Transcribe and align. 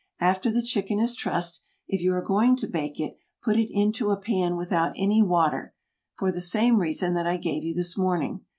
After 0.19 0.49
the 0.51 0.63
chicken 0.63 0.99
is 0.99 1.15
trussed, 1.15 1.61
if 1.87 2.01
you 2.01 2.11
are 2.15 2.23
going 2.23 2.55
to 2.55 2.65
bake 2.67 2.99
it, 2.99 3.19
put 3.43 3.59
it 3.59 3.69
into 3.71 4.09
a 4.09 4.17
pan 4.17 4.55
without 4.57 4.93
any 4.97 5.21
water, 5.21 5.75
for 6.17 6.31
the 6.31 6.41
same 6.41 6.77
reason 6.81 7.13
that 7.13 7.27
I 7.27 7.37
gave 7.37 7.63
you 7.63 7.75
this 7.75 7.95
morning. 7.95 8.43